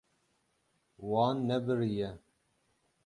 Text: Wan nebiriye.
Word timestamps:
Wan 1.09 1.37
nebiriye. 1.47 2.09